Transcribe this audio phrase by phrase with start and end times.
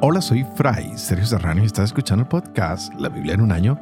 [0.00, 3.76] Hola, soy Fray Sergio Serrano y estás escuchando el podcast La Biblia en un año,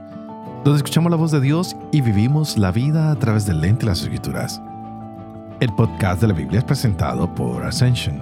[0.64, 3.90] donde escuchamos la voz de Dios y vivimos la vida a través del lente de
[3.90, 4.62] las escrituras.
[5.60, 8.18] El podcast de la Biblia es presentado por Ascension.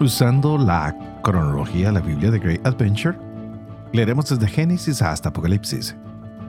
[0.00, 3.16] Usando la cronología de la Biblia de Great Adventure,
[3.94, 5.96] leeremos desde Génesis hasta Apocalipsis,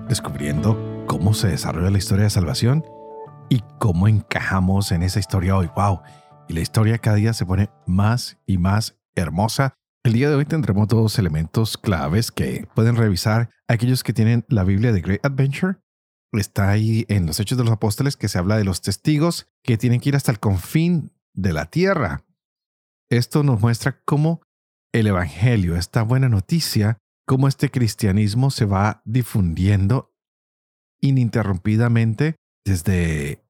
[0.09, 2.83] descubriendo cómo se desarrolla la historia de salvación
[3.47, 5.69] y cómo encajamos en esa historia hoy.
[5.73, 6.01] ¡Wow!
[6.49, 10.45] Y la historia cada día se pone más y más hermosa el día de hoy
[10.45, 15.77] tendremos dos elementos claves que pueden revisar aquellos que tienen la Biblia de Great Adventure.
[16.31, 19.77] Está ahí en los Hechos de los Apóstoles que se habla de los testigos que
[19.77, 22.25] tienen que ir hasta el confín de la tierra.
[23.09, 24.41] Esto nos muestra cómo
[24.93, 30.15] el Evangelio, esta buena noticia, cómo este cristianismo se va difundiendo
[31.01, 33.43] ininterrumpidamente desde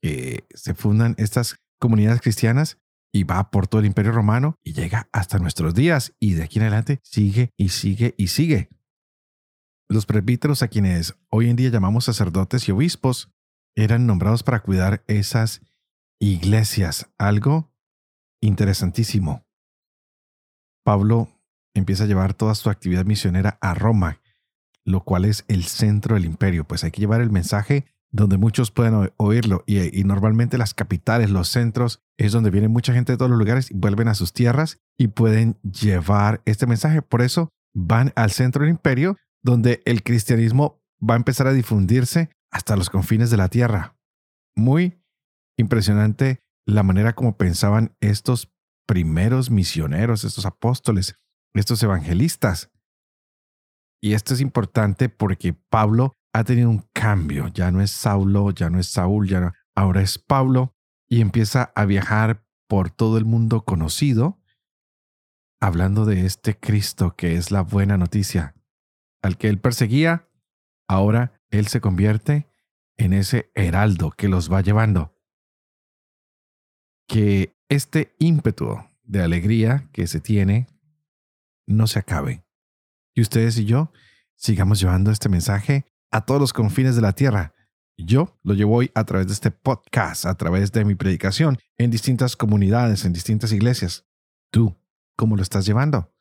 [0.00, 2.78] que se fundan estas comunidades cristianas
[3.12, 6.58] y va por todo el imperio romano y llega hasta nuestros días y de aquí
[6.58, 8.70] en adelante sigue y sigue y sigue.
[9.88, 13.30] Los presbíteros a quienes hoy en día llamamos sacerdotes y obispos
[13.76, 15.60] eran nombrados para cuidar esas
[16.18, 17.70] iglesias, algo
[18.40, 19.44] interesantísimo.
[20.82, 21.28] Pablo
[21.74, 24.20] empieza a llevar toda su actividad misionera a Roma,
[24.84, 28.70] lo cual es el centro del imperio, pues hay que llevar el mensaje donde muchos
[28.70, 33.30] pueden oírlo y, normalmente las capitales, los centros, es donde viene mucha gente de todos
[33.30, 37.00] los lugares y vuelven a sus tierras y pueden llevar este mensaje.
[37.00, 42.30] Por eso van al centro del imperio donde el cristianismo va a empezar a difundirse
[42.52, 43.96] hasta los confines de la tierra.
[44.54, 45.02] Muy
[45.56, 48.52] impresionante la manera como pensaban estos
[48.86, 51.16] primeros misioneros, estos apóstoles,
[51.54, 52.70] estos evangelistas.
[54.02, 57.48] Y esto es importante porque Pablo ha tenido un cambio.
[57.48, 60.74] Ya no es Saulo, ya no es Saúl, ya no, ahora es Pablo
[61.08, 64.40] y empieza a viajar por todo el mundo conocido,
[65.60, 68.54] hablando de este Cristo que es la buena noticia.
[69.22, 70.28] Al que él perseguía,
[70.88, 72.48] ahora él se convierte
[72.96, 75.14] en ese heraldo que los va llevando.
[77.06, 80.66] Que este ímpetu de alegría que se tiene
[81.66, 82.44] no se acabe.
[83.14, 83.92] Y ustedes y yo
[84.34, 87.54] sigamos llevando este mensaje a todos los confines de la tierra.
[87.98, 91.90] Yo lo llevo hoy a través de este podcast, a través de mi predicación en
[91.90, 94.06] distintas comunidades, en distintas iglesias.
[94.52, 94.76] ¿Tú
[95.16, 96.12] cómo lo estás llevando?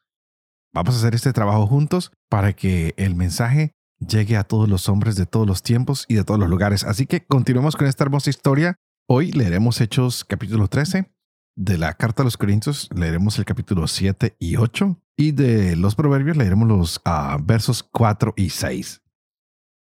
[0.73, 5.15] Vamos a hacer este trabajo juntos para que el mensaje llegue a todos los hombres
[5.15, 6.83] de todos los tiempos y de todos los lugares.
[6.83, 8.75] Así que continuemos con esta hermosa historia.
[9.07, 11.11] Hoy leeremos Hechos capítulo 13.
[11.57, 14.97] De la carta a los Corintios leeremos el capítulo 7 y 8.
[15.17, 19.00] Y de los Proverbios leeremos los ah, versos 4 y 6.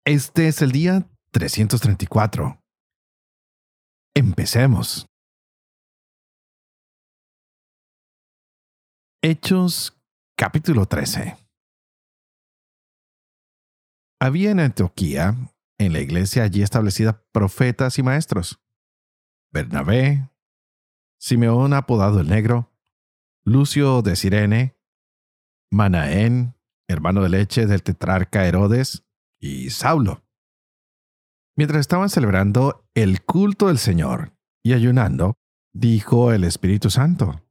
[0.06, 2.62] Este es el día 334.
[4.14, 5.08] Empecemos.
[9.22, 9.98] Hechos
[10.36, 11.38] capítulo 13.
[14.20, 15.38] Había en Antioquía,
[15.78, 18.60] en la iglesia allí establecida, profetas y maestros.
[19.54, 20.30] Bernabé,
[21.18, 22.74] Simeón apodado el Negro,
[23.46, 24.78] Lucio de Sirene,
[25.72, 26.58] Manaén,
[26.90, 29.06] hermano de leche del tetrarca Herodes,
[29.44, 30.24] y Saulo.
[31.58, 34.34] Mientras estaban celebrando el culto del Señor
[34.64, 35.36] y ayunando,
[35.74, 37.42] dijo el Espíritu Santo,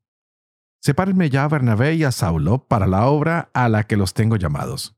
[0.80, 4.36] Sepárenme ya a Bernabé y a Saulo para la obra a la que los tengo
[4.36, 4.96] llamados.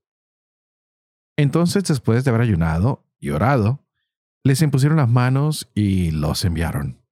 [1.36, 3.84] Entonces, después de haber ayunado y orado,
[4.44, 7.02] les impusieron las manos y los enviaron.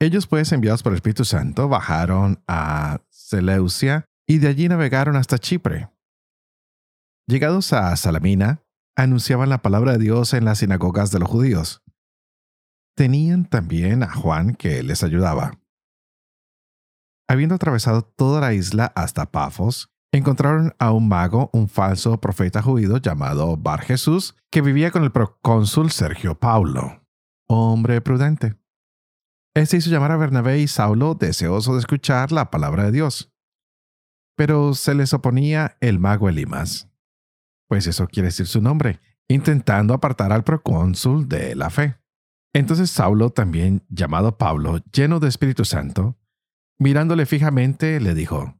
[0.00, 5.38] Ellos, pues, enviados por el Espíritu Santo, bajaron a Seleucia y de allí navegaron hasta
[5.38, 5.90] Chipre
[7.28, 8.62] Llegados a Salamina,
[8.96, 11.82] anunciaban la palabra de Dios en las sinagogas de los judíos.
[12.96, 15.58] Tenían también a Juan que les ayudaba.
[17.28, 22.98] Habiendo atravesado toda la isla hasta Pafos, encontraron a un mago, un falso profeta judío
[22.98, 27.04] llamado Bar Jesús, que vivía con el procónsul Sergio Paulo,
[27.48, 28.54] hombre prudente.
[29.56, 33.32] Este hizo llamar a Bernabé y Saulo deseoso de escuchar la palabra de Dios.
[34.36, 36.88] Pero se les oponía el mago Elimas
[37.68, 41.96] pues eso quiere decir su nombre, intentando apartar al procónsul de la fe.
[42.52, 46.16] Entonces Saulo, también llamado Pablo, lleno de Espíritu Santo,
[46.78, 48.54] mirándole fijamente, le dijo,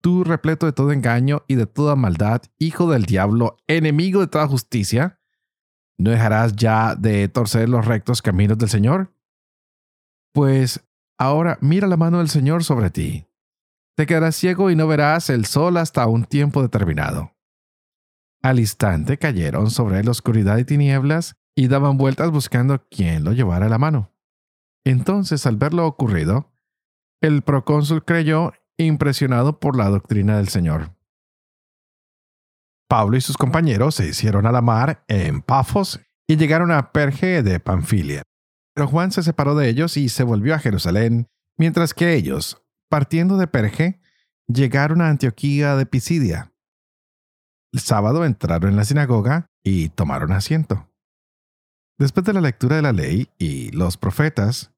[0.00, 4.46] Tú, repleto de todo engaño y de toda maldad, hijo del diablo, enemigo de toda
[4.46, 5.20] justicia,
[5.98, 9.12] ¿no dejarás ya de torcer los rectos caminos del Señor?
[10.32, 10.84] Pues
[11.18, 13.26] ahora mira la mano del Señor sobre ti.
[13.96, 17.35] Te quedarás ciego y no verás el sol hasta un tiempo determinado.
[18.46, 23.66] Al instante cayeron sobre la oscuridad y tinieblas y daban vueltas buscando quién lo llevara
[23.66, 24.12] a la mano.
[24.84, 26.52] Entonces, al ver lo ocurrido,
[27.20, 30.92] el procónsul creyó impresionado por la doctrina del Señor.
[32.88, 37.42] Pablo y sus compañeros se hicieron a la mar en Pafos y llegaron a Perge
[37.42, 38.22] de Panfilia.
[38.76, 41.26] Pero Juan se separó de ellos y se volvió a Jerusalén,
[41.56, 44.00] mientras que ellos, partiendo de Perge,
[44.46, 46.52] llegaron a Antioquía de Pisidia.
[47.72, 50.88] El sábado entraron en la sinagoga y tomaron asiento.
[51.98, 54.72] Después de la lectura de la ley y los profetas,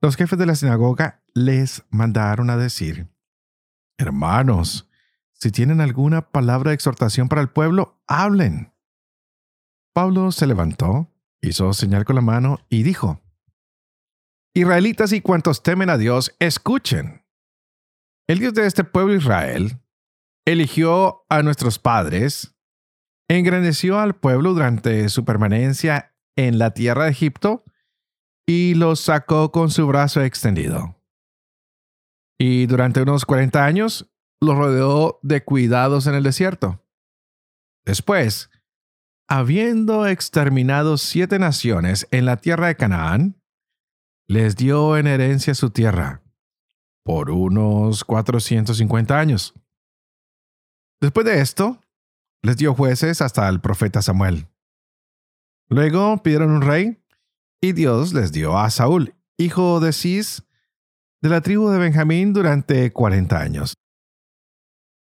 [0.00, 3.08] los jefes de la sinagoga les mandaron a decir,
[3.98, 4.88] Hermanos,
[5.32, 8.72] si tienen alguna palabra de exhortación para el pueblo, hablen.
[9.92, 13.20] Pablo se levantó, hizo señal con la mano y dijo,
[14.54, 17.24] Israelitas y cuantos temen a Dios, escuchen.
[18.26, 19.80] El Dios de este pueblo Israel
[20.46, 22.56] eligió a nuestros padres,
[23.28, 27.64] engrandeció al pueblo durante su permanencia en la tierra de Egipto
[28.46, 30.96] y los sacó con su brazo extendido.
[32.38, 34.10] Y durante unos 40 años
[34.40, 36.84] los rodeó de cuidados en el desierto.
[37.84, 38.50] Después,
[39.28, 43.40] habiendo exterminado siete naciones en la tierra de Canaán,
[44.26, 46.22] les dio en herencia su tierra
[47.04, 49.54] por unos 450 años.
[51.00, 51.80] Después de esto,
[52.42, 54.48] les dio jueces hasta el profeta Samuel.
[55.68, 57.02] Luego pidieron un rey
[57.60, 60.42] y Dios les dio a Saúl, hijo de Cis,
[61.22, 63.74] de la tribu de Benjamín durante 40 años.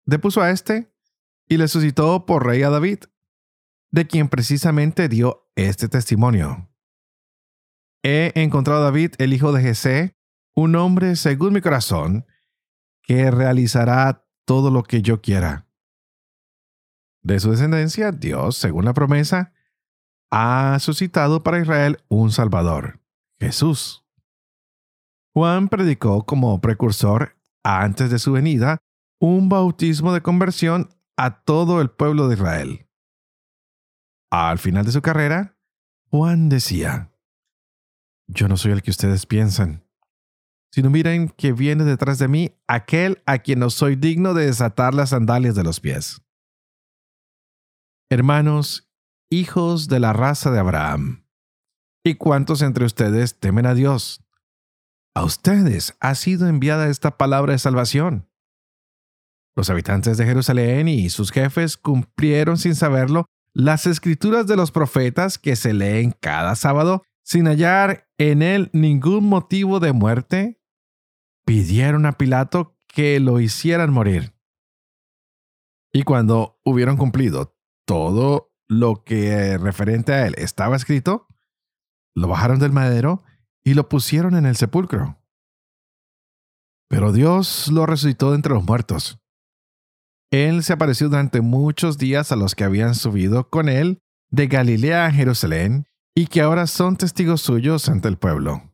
[0.06, 0.94] Depuso a este
[1.48, 3.00] y le suscitó por rey a David,
[3.92, 6.70] de quien precisamente dio este testimonio.
[8.04, 10.16] He encontrado a David, el hijo de Jesé,
[10.56, 12.26] un hombre según mi corazón,
[13.02, 15.68] que realizará todo lo que yo quiera.
[17.24, 19.54] De su descendencia, Dios, según la promesa,
[20.30, 23.00] ha suscitado para Israel un Salvador,
[23.40, 24.06] Jesús.
[25.34, 28.80] Juan predicó como precursor, antes de su venida,
[29.20, 32.88] un bautismo de conversión a todo el pueblo de Israel.
[34.30, 35.56] Al final de su carrera,
[36.10, 37.12] Juan decía,
[38.28, 39.86] Yo no soy el que ustedes piensan,
[40.72, 44.94] sino miren que viene detrás de mí aquel a quien no soy digno de desatar
[44.94, 46.23] las sandalias de los pies.
[48.14, 48.88] Hermanos,
[49.32, 51.26] hijos de la raza de Abraham,
[52.06, 54.24] ¿y cuántos entre ustedes temen a Dios?
[55.16, 58.30] A ustedes ha sido enviada esta palabra de salvación.
[59.56, 65.40] Los habitantes de Jerusalén y sus jefes cumplieron sin saberlo las escrituras de los profetas
[65.40, 70.62] que se leen cada sábado sin hallar en él ningún motivo de muerte,
[71.48, 74.36] pidieron a Pilato que lo hicieran morir.
[75.92, 77.53] Y cuando hubieron cumplido
[77.86, 81.28] todo lo que referente a él estaba escrito,
[82.16, 83.24] lo bajaron del madero
[83.64, 85.20] y lo pusieron en el sepulcro.
[86.90, 89.20] Pero Dios lo resucitó de entre los muertos
[90.34, 94.02] él se apareció durante muchos días a los que habían subido con él
[94.32, 98.74] de Galilea a Jerusalén y que ahora son testigos suyos ante el pueblo.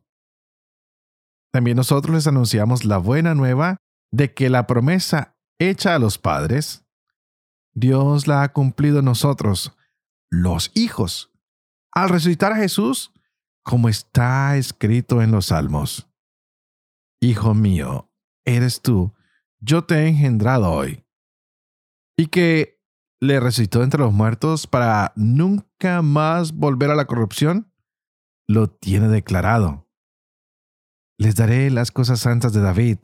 [1.52, 3.76] También nosotros les anunciamos la buena nueva
[4.10, 6.86] de que la promesa hecha a los padres,
[7.74, 9.76] Dios la ha cumplido en nosotros,
[10.30, 11.32] los hijos,
[11.92, 13.12] al resucitar a Jesús,
[13.62, 16.08] como está escrito en los salmos.
[17.20, 18.10] Hijo mío,
[18.44, 19.14] eres tú,
[19.60, 21.04] yo te he engendrado hoy
[22.16, 22.80] y que
[23.20, 27.70] le resucitó entre los muertos para nunca más volver a la corrupción,
[28.48, 29.88] lo tiene declarado.
[31.18, 32.98] Les daré las cosas santas de David,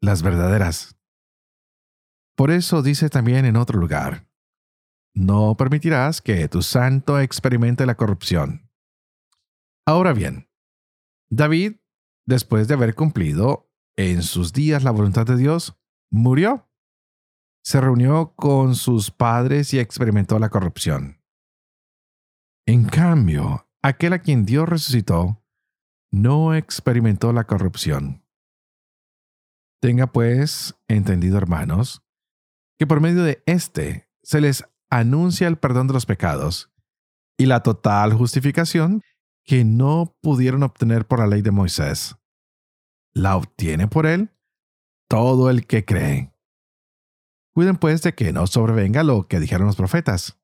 [0.00, 0.93] las verdaderas.
[2.36, 4.28] Por eso dice también en otro lugar,
[5.14, 8.70] no permitirás que tu santo experimente la corrupción.
[9.86, 10.48] Ahora bien,
[11.30, 11.76] David,
[12.26, 15.78] después de haber cumplido en sus días la voluntad de Dios,
[16.10, 16.68] murió
[17.64, 21.22] se reunió con sus padres y experimentó la corrupción.
[22.66, 25.42] En cambio, aquel a quien Dios resucitó
[26.12, 28.22] no experimentó la corrupción.
[29.80, 32.03] Tenga pues entendido, hermanos,
[32.78, 36.70] que por medio de éste se les anuncia el perdón de los pecados
[37.36, 39.02] y la total justificación
[39.44, 42.16] que no pudieron obtener por la ley de Moisés.
[43.12, 44.30] La obtiene por él
[45.08, 46.32] todo el que cree.
[47.54, 50.40] Cuiden pues de que no sobrevenga lo que dijeron los profetas.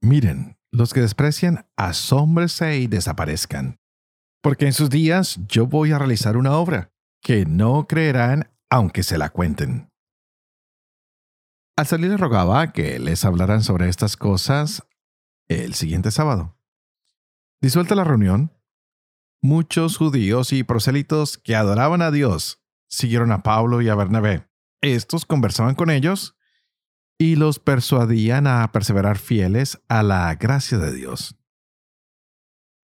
[0.00, 3.80] Miren, los que desprecian, asómbrense y desaparezcan.
[4.42, 9.18] Porque en sus días yo voy a realizar una obra que no creerán aunque se
[9.18, 9.91] la cuenten.
[11.76, 14.86] Al salir les rogaba que les hablaran sobre estas cosas
[15.48, 16.58] el siguiente sábado.
[17.60, 18.52] Disuelta la reunión,
[19.40, 24.48] muchos judíos y prosélitos que adoraban a Dios siguieron a Pablo y a Bernabé.
[24.82, 26.36] Estos conversaban con ellos
[27.18, 31.36] y los persuadían a perseverar fieles a la gracia de Dios.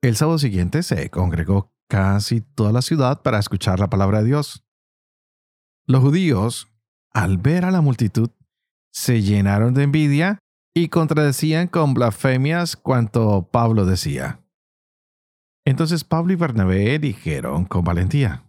[0.00, 4.64] El sábado siguiente se congregó casi toda la ciudad para escuchar la palabra de Dios.
[5.86, 6.68] Los judíos,
[7.10, 8.30] al ver a la multitud,
[8.92, 10.38] se llenaron de envidia
[10.74, 14.40] y contradecían con blasfemias cuanto Pablo decía.
[15.64, 18.48] Entonces Pablo y Bernabé dijeron con valentía,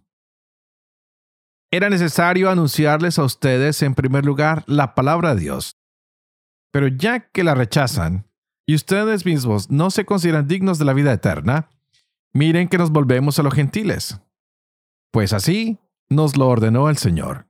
[1.72, 5.76] era necesario anunciarles a ustedes en primer lugar la palabra de Dios.
[6.72, 8.26] Pero ya que la rechazan
[8.66, 11.68] y ustedes mismos no se consideran dignos de la vida eterna,
[12.32, 14.20] miren que nos volvemos a los gentiles.
[15.12, 15.78] Pues así
[16.08, 17.49] nos lo ordenó el Señor.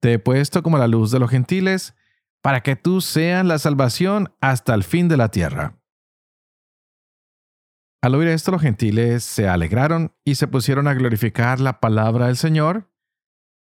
[0.00, 1.94] Te he puesto como la luz de los gentiles,
[2.42, 5.78] para que tú seas la salvación hasta el fin de la tierra.
[8.00, 12.36] Al oír esto, los gentiles se alegraron y se pusieron a glorificar la palabra del
[12.36, 12.88] Señor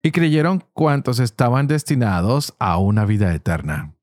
[0.03, 3.95] y creyeron cuantos estaban destinados a una vida eterna.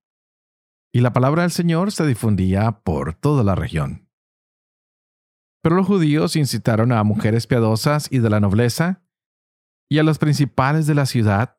[0.92, 4.08] Y la palabra del Señor se difundía por toda la región.
[5.62, 9.02] Pero los judíos incitaron a mujeres piadosas y de la nobleza
[9.90, 11.57] y a los principales de la ciudad,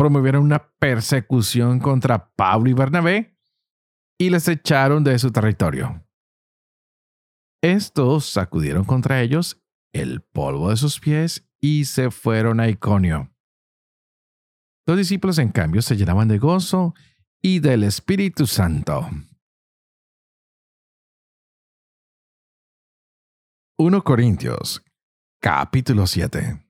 [0.00, 3.36] promovieron una persecución contra Pablo y Bernabé
[4.18, 6.02] y les echaron de su territorio.
[7.62, 13.30] Estos sacudieron contra ellos el polvo de sus pies y se fueron a Iconio.
[14.86, 16.94] Los discípulos, en cambio, se llenaban de gozo
[17.42, 19.06] y del Espíritu Santo.
[23.76, 24.82] 1 Corintios,
[25.42, 26.69] capítulo 7.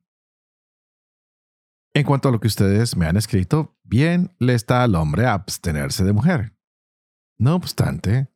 [1.93, 6.05] En cuanto a lo que ustedes me han escrito, bien le está al hombre abstenerse
[6.05, 6.57] de mujer.
[7.37, 8.33] No obstante,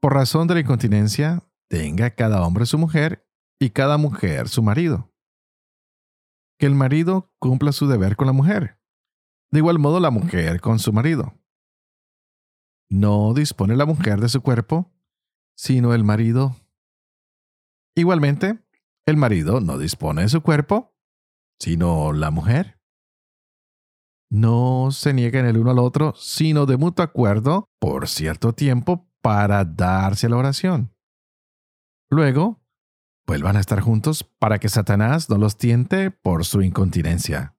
[0.00, 3.26] por razón de la incontinencia, tenga cada hombre su mujer
[3.58, 5.14] y cada mujer su marido.
[6.58, 8.78] Que el marido cumpla su deber con la mujer.
[9.50, 11.32] De igual modo la mujer con su marido.
[12.90, 14.92] No dispone la mujer de su cuerpo,
[15.56, 16.54] sino el marido.
[17.96, 18.58] Igualmente,
[19.06, 20.94] el marido no dispone de su cuerpo,
[21.58, 22.73] sino la mujer.
[24.34, 29.64] No se nieguen el uno al otro, sino de mutuo acuerdo por cierto tiempo para
[29.64, 30.90] darse la oración
[32.10, 32.60] Luego,
[33.28, 37.54] vuelvan a estar juntos para que Satanás no los tiente por su incontinencia.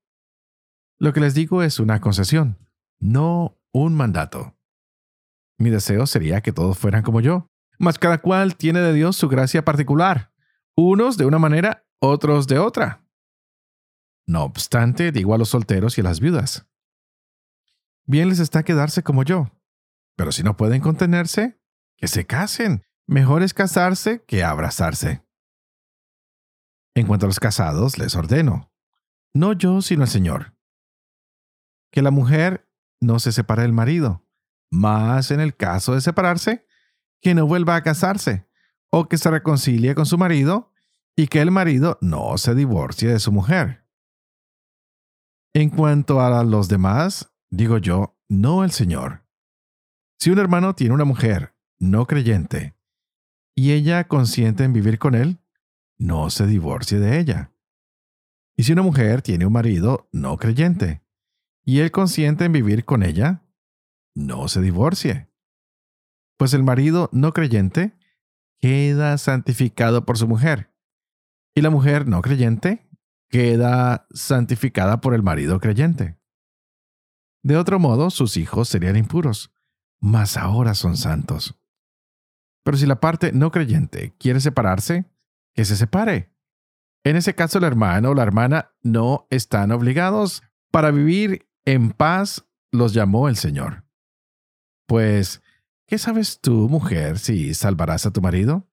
[0.99, 2.57] Lo que les digo es una concesión,
[2.99, 4.57] no un mandato.
[5.57, 9.29] Mi deseo sería que todos fueran como yo, mas cada cual tiene de Dios su
[9.29, 10.33] gracia particular,
[10.75, 13.04] unos de una manera, otros de otra.
[14.27, 16.67] No obstante, digo a los solteros y a las viudas.
[18.05, 19.51] Bien les está quedarse como yo,
[20.15, 21.59] pero si no pueden contenerse,
[21.97, 25.23] que se casen Mejor es casarse que abrazarse.
[26.95, 28.71] En cuanto a los casados, les ordeno,
[29.33, 30.55] no yo, sino el Señor,
[31.91, 32.67] que la mujer
[32.99, 34.25] no se separe del marido,
[34.71, 36.65] más en el caso de separarse,
[37.21, 38.47] que no vuelva a casarse,
[38.89, 40.71] o que se reconcilie con su marido,
[41.15, 43.84] y que el marido no se divorcie de su mujer.
[45.55, 49.23] En cuanto a los demás, digo yo, no el Señor.
[50.19, 52.75] Si un hermano tiene una mujer no creyente
[53.55, 55.39] y ella consiente en vivir con él,
[55.97, 57.53] no se divorcie de ella.
[58.57, 61.01] Y si una mujer tiene un marido no creyente
[61.63, 63.45] y él consiente en vivir con ella,
[64.13, 65.29] no se divorcie.
[66.35, 67.97] Pues el marido no creyente
[68.59, 70.75] queda santificado por su mujer
[71.55, 72.85] y la mujer no creyente
[73.29, 76.17] queda santificada por el marido creyente.
[77.43, 79.51] De otro modo, sus hijos serían impuros,
[79.99, 81.59] mas ahora son santos.
[82.63, 85.05] Pero si la parte no creyente quiere separarse,
[85.53, 86.33] que se separe.
[87.03, 90.41] En ese caso, el hermano o la hermana no están obligados.
[90.71, 93.85] Para vivir en paz los llamó el Señor.
[94.87, 95.41] Pues,
[95.87, 98.67] ¿qué sabes tú, mujer, si salvarás a tu marido?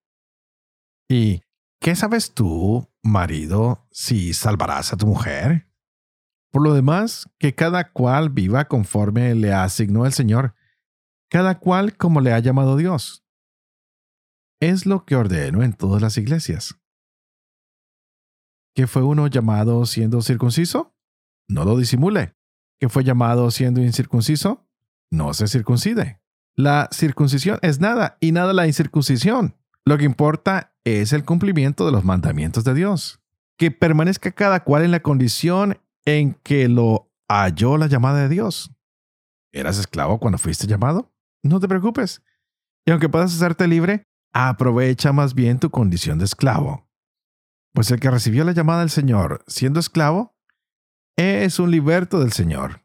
[1.09, 1.43] ¿Y
[1.83, 5.69] qué sabes tú, marido, si salvarás a tu mujer?
[6.53, 10.55] Por lo demás, que cada cual viva conforme le asignó el Señor,
[11.29, 13.23] cada cual como le ha llamado Dios
[14.61, 16.79] es lo que ordeno en todas las iglesias.
[18.77, 20.95] ¿Que fue uno llamado siendo circunciso?
[21.49, 22.37] No lo disimule.
[22.79, 24.69] ¿Que fue llamado siendo incircunciso?
[25.11, 26.23] No se circuncide.
[26.55, 29.57] La circuncisión es nada y nada la incircuncisión.
[29.85, 33.21] Lo que importa es el cumplimiento de los mandamientos de Dios.
[33.57, 38.73] Que permanezca cada cual en la condición en que lo halló la llamada de Dios.
[39.53, 41.13] ¿Eras esclavo cuando fuiste llamado?
[41.43, 42.23] No te preocupes.
[42.85, 46.89] Y aunque puedas hacerte libre, aprovecha más bien tu condición de esclavo.
[47.73, 50.37] Pues el que recibió la llamada del Señor siendo esclavo,
[51.17, 52.83] es un liberto del Señor.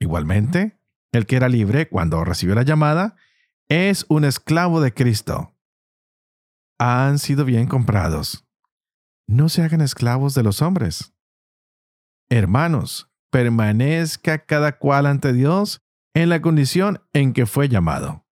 [0.00, 0.80] Igualmente,
[1.12, 3.16] el que era libre cuando recibió la llamada
[3.68, 5.54] es un esclavo de Cristo.
[6.78, 8.46] Han sido bien comprados.
[9.26, 11.12] No se hagan esclavos de los hombres.
[12.30, 15.82] Hermanos, permanezca cada cual ante Dios
[16.14, 18.26] en la condición en que fue llamado.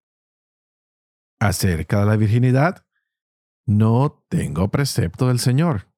[1.40, 2.86] Acerca de la virginidad,
[3.66, 5.92] no tengo precepto del Señor.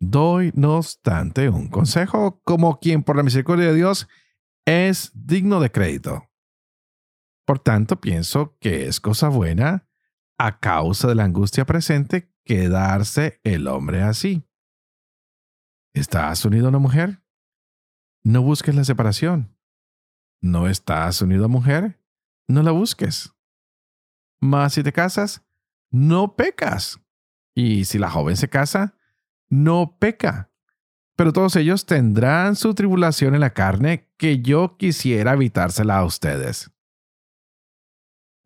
[0.00, 4.08] Doy, no obstante, un consejo como quien por la misericordia de Dios
[4.64, 6.30] es digno de crédito.
[7.44, 9.87] Por tanto, pienso que es cosa buena,
[10.38, 14.48] a causa de la angustia presente, quedarse el hombre así.
[15.92, 17.22] ¿Estás unido a una mujer?
[18.22, 19.56] No busques la separación.
[20.40, 22.00] ¿No estás unido a mujer?
[22.46, 23.34] No la busques.
[24.40, 25.44] Mas si te casas,
[25.90, 27.00] no pecas.
[27.54, 28.96] Y si la joven se casa,
[29.48, 30.52] no peca.
[31.16, 36.70] Pero todos ellos tendrán su tribulación en la carne que yo quisiera evitársela a ustedes.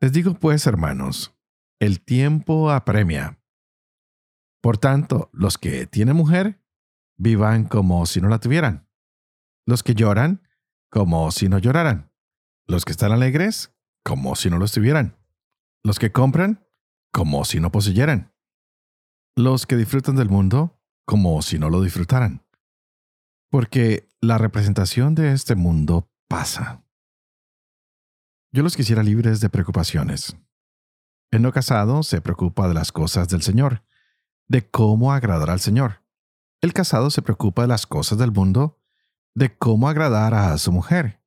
[0.00, 1.31] Les digo pues, hermanos,
[1.82, 3.40] el tiempo apremia.
[4.62, 6.62] Por tanto, los que tienen mujer,
[7.16, 8.88] vivan como si no la tuvieran.
[9.66, 10.46] Los que lloran,
[10.92, 12.12] como si no lloraran.
[12.68, 13.74] Los que están alegres,
[14.04, 15.18] como si no lo estuvieran.
[15.82, 16.64] Los que compran,
[17.12, 18.32] como si no poseyeran.
[19.34, 22.46] Los que disfrutan del mundo, como si no lo disfrutaran.
[23.50, 26.84] Porque la representación de este mundo pasa.
[28.52, 30.36] Yo los quisiera libres de preocupaciones.
[31.32, 33.82] El no casado se preocupa de las cosas del Señor,
[34.48, 36.02] de cómo agradar al Señor.
[36.60, 38.78] El casado se preocupa de las cosas del mundo,
[39.34, 41.22] de cómo agradar a su mujer.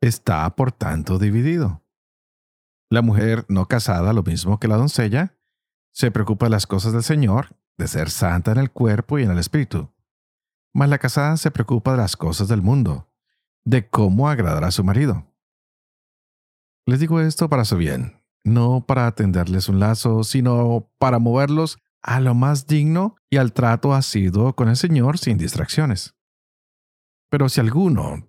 [0.00, 1.84] Está, por tanto, dividido.
[2.88, 5.36] La mujer no casada, lo mismo que la doncella,
[5.92, 9.30] se preocupa de las cosas del Señor, de ser santa en el cuerpo y en
[9.30, 9.92] el espíritu.
[10.72, 13.12] Mas la casada se preocupa de las cosas del mundo,
[13.66, 15.26] de cómo agradar a su marido.
[16.86, 22.20] Les digo esto para su bien, no para tenderles un lazo, sino para moverlos a
[22.20, 26.14] lo más digno y al trato asiduo con el Señor sin distracciones.
[27.30, 28.28] Pero si alguno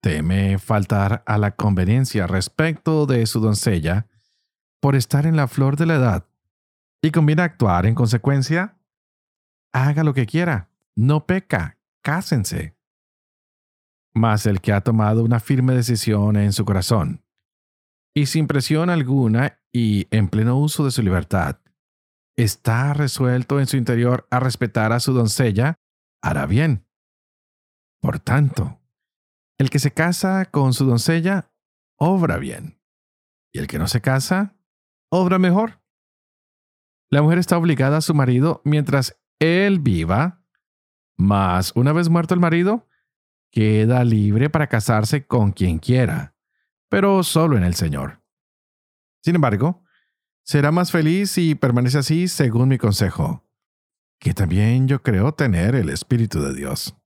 [0.00, 4.06] teme faltar a la conveniencia respecto de su doncella
[4.80, 6.26] por estar en la flor de la edad
[7.02, 8.78] y conviene actuar en consecuencia,
[9.72, 12.76] haga lo que quiera, no peca, cásense.
[14.12, 17.22] Mas el que ha tomado una firme decisión en su corazón,
[18.14, 21.60] y sin presión alguna y en pleno uso de su libertad,
[22.36, 25.78] está resuelto en su interior a respetar a su doncella,
[26.22, 26.86] hará bien.
[28.00, 28.80] Por tanto,
[29.58, 31.52] el que se casa con su doncella,
[31.96, 32.80] obra bien,
[33.52, 34.56] y el que no se casa,
[35.10, 35.82] obra mejor.
[37.10, 40.44] La mujer está obligada a su marido mientras él viva,
[41.18, 42.88] mas una vez muerto el marido,
[43.50, 46.36] queda libre para casarse con quien quiera,
[46.90, 48.20] pero solo en el Señor.
[49.22, 49.82] Sin embargo,
[50.42, 53.48] será más feliz si permanece así según mi consejo,
[54.18, 56.96] que también yo creo tener el Espíritu de Dios.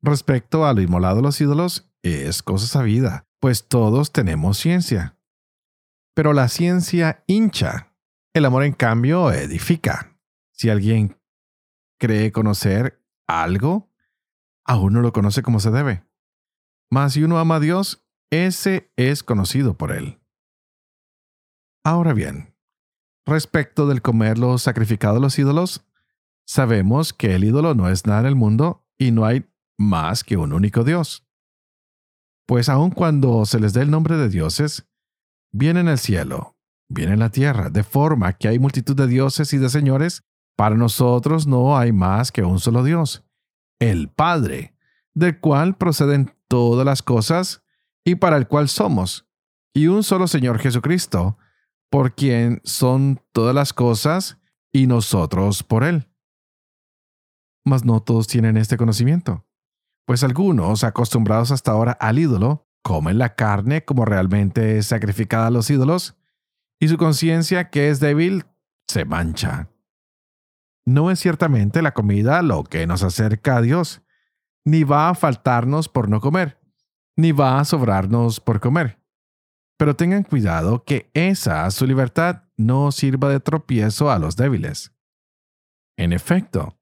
[0.00, 5.18] Respecto a lo inmolado de los ídolos, es cosa sabida, pues todos tenemos ciencia.
[6.14, 7.92] Pero la ciencia hincha,
[8.32, 10.16] el amor en cambio edifica.
[10.52, 11.18] Si alguien
[11.98, 13.90] cree conocer algo,
[14.64, 16.04] aún no lo conoce como se debe.
[16.90, 20.20] Mas si uno ama a Dios, ese es conocido por él.
[21.84, 22.54] Ahora bien,
[23.26, 25.84] respecto del comer lo sacrificado a los ídolos,
[26.46, 30.36] sabemos que el ídolo no es nada en el mundo y no hay más que
[30.36, 31.26] un único Dios.
[32.46, 34.86] Pues aun cuando se les dé el nombre de dioses,
[35.52, 36.56] viene en el cielo,
[36.88, 40.22] viene en la tierra, de forma que hay multitud de dioses y de señores,
[40.56, 43.24] para nosotros no hay más que un solo Dios,
[43.78, 44.74] el Padre,
[45.14, 47.62] del cual proceden todas las cosas
[48.04, 49.28] y para el cual somos,
[49.74, 51.38] y un solo Señor Jesucristo,
[51.90, 54.38] por quien son todas las cosas
[54.72, 56.08] y nosotros por Él.
[57.64, 59.46] Mas no todos tienen este conocimiento,
[60.06, 65.50] pues algunos, acostumbrados hasta ahora al ídolo, comen la carne como realmente es sacrificada a
[65.50, 66.16] los ídolos,
[66.78, 68.46] y su conciencia, que es débil,
[68.88, 69.68] se mancha.
[70.86, 74.02] No es ciertamente la comida lo que nos acerca a Dios,
[74.64, 76.59] ni va a faltarnos por no comer,
[77.20, 78.98] ni va a sobrarnos por comer.
[79.76, 84.92] Pero tengan cuidado que esa su libertad no sirva de tropiezo a los débiles.
[85.96, 86.78] En efecto,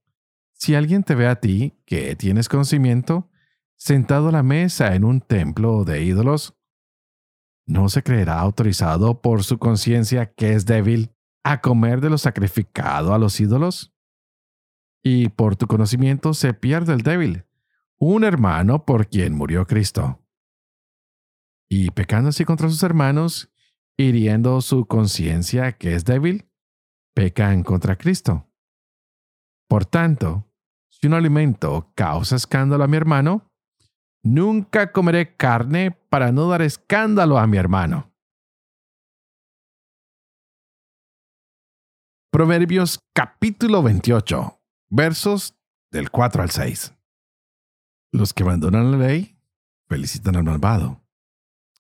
[0.53, 3.31] si alguien te ve a ti, que tienes conocimiento,
[3.77, 6.57] sentado a la mesa en un templo de ídolos,
[7.67, 11.13] ¿no se creerá autorizado por su conciencia que es débil
[11.45, 13.95] a comer de lo sacrificado a los ídolos?
[15.03, 17.45] y por tu conocimiento se pierde el débil,
[17.99, 20.21] un hermano por quien murió Cristo.
[21.71, 23.51] Y pecando así contra sus hermanos,
[23.97, 26.49] hiriendo su conciencia que es débil,
[27.15, 28.49] pecan contra Cristo.
[29.69, 30.49] Por tanto,
[30.89, 33.51] si un alimento causa escándalo a mi hermano,
[34.23, 38.13] nunca comeré carne para no dar escándalo a mi hermano.
[42.31, 45.59] Proverbios capítulo 28, versos
[45.91, 46.95] del 4 al 6.
[48.13, 49.39] Los que abandonan la ley
[49.89, 50.98] felicitan al malvado.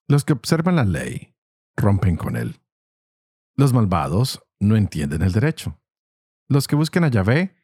[0.08, 1.34] Los que observan la ley
[1.76, 2.60] rompen con él.
[3.56, 5.78] Los malvados no entienden el derecho.
[6.48, 7.54] Los que buscan a Yahvé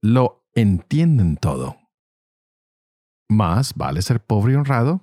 [0.00, 1.76] lo entienden todo.
[3.28, 5.02] Más vale ser pobre y honrado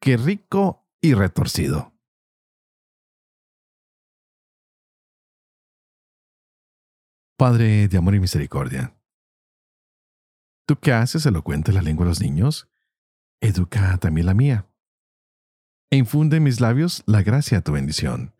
[0.00, 1.92] que rico y retorcido.
[7.38, 8.98] Padre de amor y misericordia,
[10.66, 12.68] tú que haces elocuente la lengua de los niños,
[13.40, 14.66] educa también la mía,
[15.90, 18.34] e infunde en mis labios la gracia de tu bendición.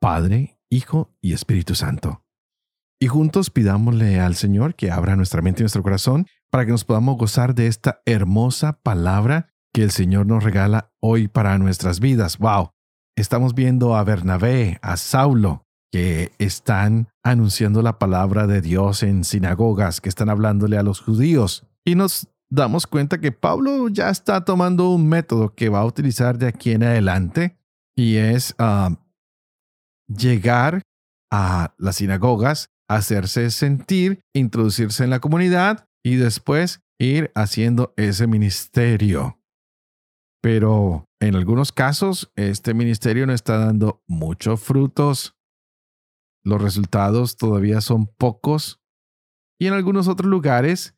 [0.00, 2.24] Padre, Hijo y Espíritu Santo.
[3.00, 6.84] Y juntos pidámosle al Señor que abra nuestra mente y nuestro corazón para que nos
[6.84, 12.38] podamos gozar de esta hermosa palabra que el Señor nos regala hoy para nuestras vidas.
[12.38, 12.72] ¡Wow!
[13.16, 20.00] Estamos viendo a Bernabé, a Saulo, que están anunciando la palabra de Dios en sinagogas,
[20.00, 21.66] que están hablándole a los judíos.
[21.84, 26.38] Y nos damos cuenta que Pablo ya está tomando un método que va a utilizar
[26.38, 27.58] de aquí en adelante
[27.96, 28.96] y es ah,
[30.06, 30.82] llegar
[31.30, 39.40] a las sinagogas, hacerse sentir, introducirse en la comunidad y después ir haciendo ese ministerio.
[40.40, 45.38] Pero en algunos casos, este ministerio no está dando muchos frutos
[46.48, 48.80] los resultados todavía son pocos
[49.60, 50.96] y en algunos otros lugares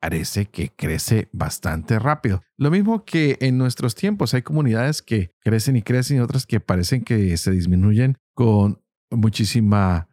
[0.00, 2.42] parece que crece bastante rápido.
[2.56, 6.60] Lo mismo que en nuestros tiempos hay comunidades que crecen y crecen y otras que
[6.60, 10.08] parecen que se disminuyen con muchísima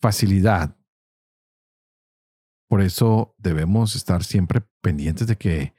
[0.00, 0.76] facilidad.
[2.68, 5.74] Por eso debemos estar siempre pendientes de que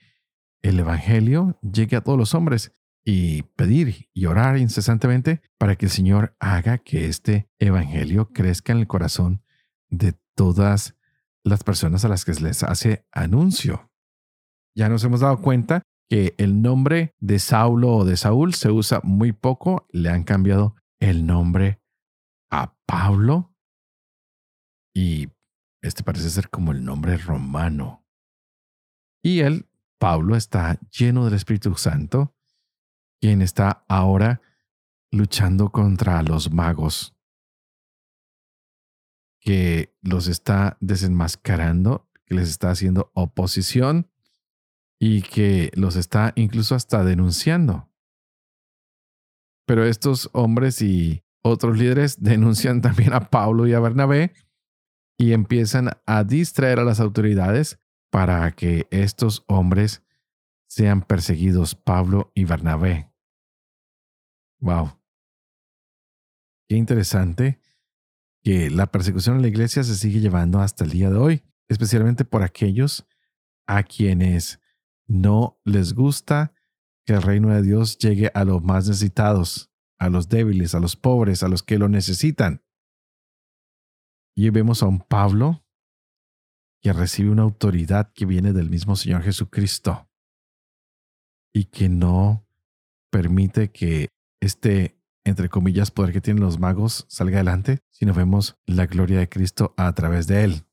[0.62, 5.92] el Evangelio llegue a todos los hombres y pedir y orar incesantemente para que el
[5.92, 9.44] Señor haga que este Evangelio crezca en el corazón
[9.90, 10.99] de todas
[11.50, 13.92] las personas a las que les hace anuncio.
[14.76, 19.02] Ya nos hemos dado cuenta que el nombre de Saulo o de Saúl se usa
[19.04, 21.82] muy poco, le han cambiado el nombre
[22.50, 23.56] a Pablo
[24.94, 25.30] y
[25.82, 28.06] este parece ser como el nombre romano.
[29.24, 32.36] Y él, Pablo, está lleno del Espíritu Santo
[33.22, 34.42] quien está ahora
[35.12, 37.16] luchando contra los magos,
[39.50, 44.08] que los está desenmascarando, que les está haciendo oposición
[45.00, 47.90] y que los está incluso hasta denunciando.
[49.66, 54.34] Pero estos hombres y otros líderes denuncian también a Pablo y a Bernabé
[55.18, 57.80] y empiezan a distraer a las autoridades
[58.12, 60.04] para que estos hombres
[60.68, 63.12] sean perseguidos, Pablo y Bernabé.
[64.60, 64.92] Wow.
[66.68, 67.59] Qué interesante
[68.44, 72.26] que la persecución en la iglesia se sigue llevando hasta el día de hoy, especialmente
[72.26, 73.08] por aquellos
[73.68, 74.60] a quienes
[75.08, 76.54] no les gusta
[77.06, 80.96] que el reino de Dios llegue a los más necesitados, a los débiles, a los
[80.96, 82.64] pobres, a los que lo necesitan.
[84.36, 85.66] Y vemos a un Pablo
[86.82, 90.10] que recibe una autoridad que viene del mismo Señor Jesucristo
[91.54, 92.48] y que no
[93.10, 94.08] permite que
[94.40, 94.99] este,
[95.30, 99.74] entre comillas, poder que tienen los magos salga adelante, sino vemos la gloria de Cristo
[99.78, 100.66] a través de él.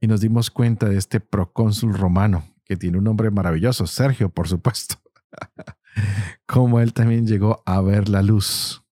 [0.00, 4.48] Y nos dimos cuenta de este procónsul romano, que tiene un nombre maravilloso, Sergio, por
[4.48, 4.96] supuesto,
[6.46, 8.84] como él también llegó a ver la luz.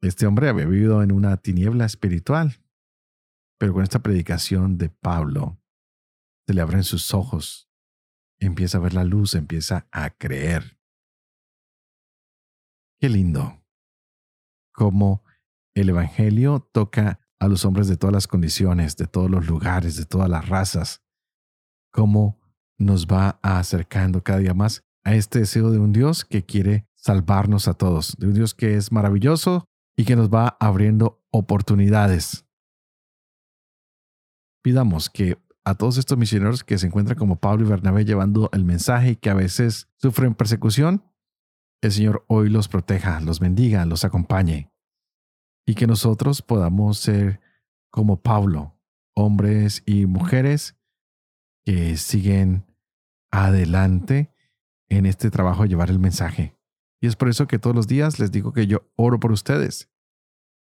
[0.00, 2.60] Este hombre había vivido en una tiniebla espiritual,
[3.58, 5.60] pero con esta predicación de Pablo,
[6.46, 7.68] se le abren sus ojos,
[8.38, 10.77] empieza a ver la luz, empieza a creer.
[13.00, 13.62] Qué lindo.
[14.74, 15.22] Cómo
[15.74, 20.04] el Evangelio toca a los hombres de todas las condiciones, de todos los lugares, de
[20.04, 21.04] todas las razas.
[21.92, 22.40] Cómo
[22.76, 27.68] nos va acercando cada día más a este deseo de un Dios que quiere salvarnos
[27.68, 29.64] a todos, de un Dios que es maravilloso
[29.96, 32.46] y que nos va abriendo oportunidades.
[34.60, 38.64] Pidamos que a todos estos misioneros que se encuentran como Pablo y Bernabé llevando el
[38.64, 41.04] mensaje y que a veces sufren persecución,
[41.80, 44.72] el Señor hoy los proteja, los bendiga, los acompañe
[45.66, 47.40] y que nosotros podamos ser
[47.90, 48.76] como Pablo,
[49.14, 50.76] hombres y mujeres
[51.64, 52.64] que siguen
[53.30, 54.32] adelante
[54.88, 56.56] en este trabajo de llevar el mensaje.
[57.00, 59.90] Y es por eso que todos los días les digo que yo oro por ustedes.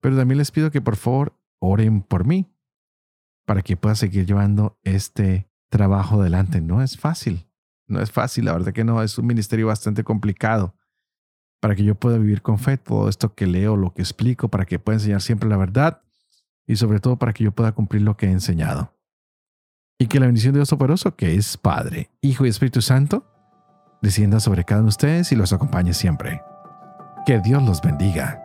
[0.02, 2.52] Pero también les pido que por favor oren por mí
[3.46, 6.62] para que pueda seguir llevando este trabajo adelante.
[6.62, 7.48] No es fácil,
[7.88, 10.76] no es fácil, la verdad que no, es un ministerio bastante complicado
[11.66, 14.68] para que yo pueda vivir con fe todo esto que leo, lo que explico, para
[14.68, 16.04] que pueda enseñar siempre la verdad
[16.68, 18.94] y sobre todo para que yo pueda cumplir lo que he enseñado.
[19.98, 23.26] Y que la bendición de Dios Todopoderoso, que es Padre, Hijo y Espíritu Santo,
[24.04, 26.44] descienda sobre cada uno de ustedes y los acompañe siempre.
[27.26, 28.45] Que Dios los bendiga.